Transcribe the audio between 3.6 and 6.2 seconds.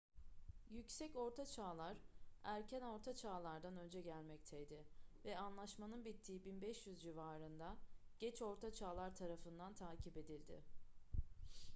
önce gelmekteydi ve anlaşmanın